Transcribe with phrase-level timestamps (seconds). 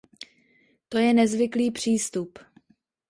[0.89, 2.39] To je nezvyklý přístup.